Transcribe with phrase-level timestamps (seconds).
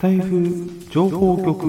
[0.00, 1.66] タイフ情報局。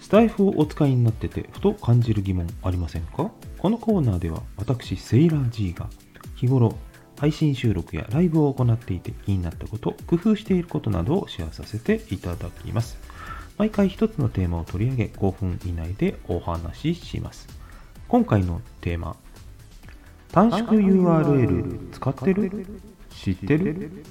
[0.00, 3.30] スタイフをお使いになっててふと感じる疑問ありませんか？
[3.56, 5.88] このコーナーでは私セイラー G が
[6.34, 6.76] 日頃
[7.20, 12.98] 配信収録やライブを行っていて気になったこと工夫していることなどをシェアさせていただきます。
[13.56, 17.46] 毎回一つのテーマを取り上げ5分以内でお話しします。
[18.08, 19.14] 今回のテーマ
[20.32, 22.66] 短縮 URL 使ってる？
[23.08, 24.04] 知ってる？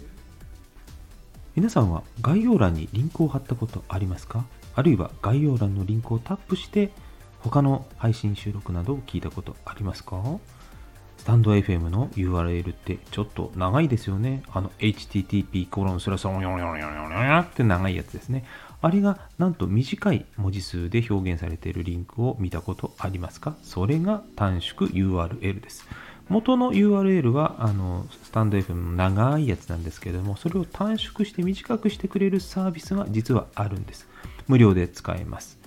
[1.58, 4.46] 皆さんは概要欄にリンクを貼ったことありますか？
[4.76, 6.92] あるいは概要欄のリンクをタップして
[7.40, 10.22] 他の配信収録などを聞いたことありますか？
[11.18, 14.44] スタンド FM の URL ってちょっと長いですよね。
[14.54, 16.44] あの http コロンスラスロン
[17.42, 18.46] って長いやつですね。
[18.80, 25.88] あれがなんと短い文字数で表現されているリンクを見たことありますかそれが短縮 URL です。
[26.30, 34.08] 元の URL はあのスタンド FM の長いやつなんですけれども、それを短縮して短くしてくれるサービスが実はあるんです。
[34.48, 35.58] 無料で使えます。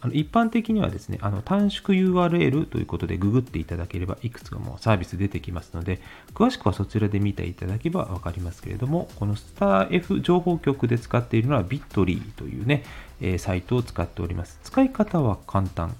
[0.00, 6.00] あの一般的にはですね、あの短縮 URL ということでググっていただければいくつかもうサービス出てきますので、
[6.34, 12.84] 詳しくはそちらで見ていただければわかりますけれども、このスター F 情報局で使っているのは Bitly というね、
[13.20, 14.60] え、サイトを使っております。
[14.62, 15.96] 使い方は簡単。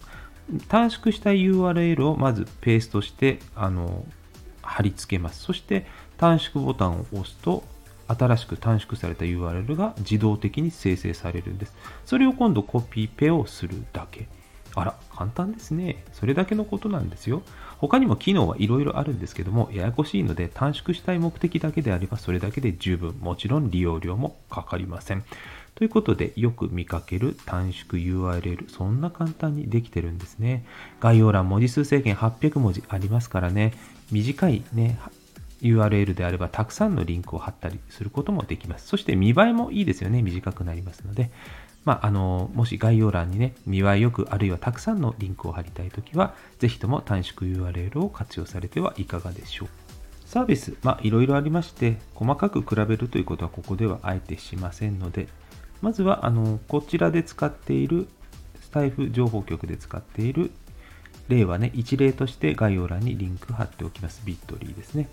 [0.68, 4.04] 短縮した URL をまずペーストしてあの
[4.62, 5.42] 貼り付けます。
[5.42, 7.64] そして短縮ボタンを押すと
[8.08, 11.74] 新しく短縮された URL が自動的に生成されるんです。
[12.06, 14.26] それを今度コピペをするだけ。
[14.74, 16.04] あら、簡単ですね。
[16.12, 17.42] それだけのことなんですよ。
[17.78, 23.14] 他にも機能はいろいろあるんですけども、ややこしいので短縮したい目的だけであればそれだけで十分。
[23.20, 25.24] もちろん利用料もかかりません。
[25.78, 30.66] ということで、よく見かける短縮 URL、そんな簡単にできてるんですね。
[30.98, 33.74] 概要欄文字数制限800文字ありますからね、
[34.10, 34.98] 短いね、
[35.62, 38.88] URL であればたくさんのリンクを貼ったりすることもできます。
[38.88, 40.20] そして見栄えもいいですよね。
[40.20, 41.30] 短くなりますので。
[41.84, 49.68] まあ、あのもし概要欄にね、見栄えよく、あるいはたくさんのリンクを貼りたいときは、ぜひとも短縮 URL を活用されてはいかがでしょう。
[50.26, 55.28] サービス、まあ、いろいろありまして、細かく比べるということはここではあえてしませんので、
[55.80, 58.08] まずはあのこちらで使っている
[58.60, 60.50] スタイフ情報局で使っている
[61.28, 64.22] 例はね、一例として概要欄にリンク貼っておきます。
[64.24, 65.08] ビットリーですね。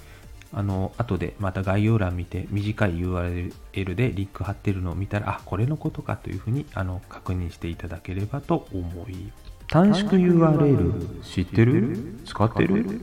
[0.54, 9.32] あの、後でまた概要欄見て短い URL でリンク貼ってるのを見たら、あ、これのことかというふうにあの確認していただければと思い
[9.68, 12.18] 短縮 URL 知ってる？
[12.24, 13.02] 使ってる？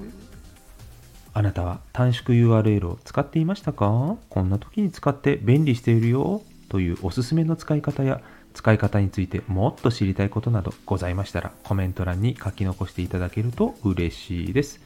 [1.34, 4.16] あなたは短縮 URL を使っていましたか？
[4.30, 6.42] こんな時に使って便利しているよ。
[6.72, 8.22] というおすすめの使い方や
[8.54, 14.80] 使い方についてもっと知りたいことなどございましたらコメント欄に書き残していただけると嬉しいです。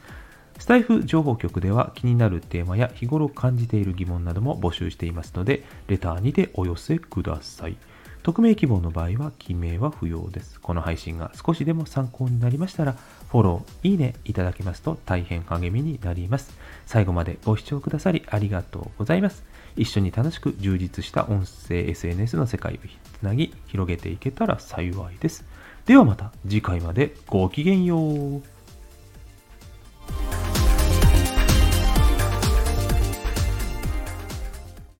[0.59, 7.77] スタイフ情報局では気になるテーマや日頃感じている疑問なども募集していますので、レターにてお寄せください。
[8.23, 10.59] 匿名希望の場合は記名は不要です。
[10.59, 12.97] この配信が少しでも参考になりましたら、
[13.29, 16.51] フォロー、いいねいただけますと大変励みになります。
[16.85, 19.45] 最後までご視聴くださりありがとうございます。
[19.77, 22.77] 一緒に楽しく充実した音声 SNS の世界を
[23.19, 25.45] つなぎ広げていけたら幸いです。
[25.85, 27.97] ではまた次回までごきげんよ
[28.37, 28.56] う。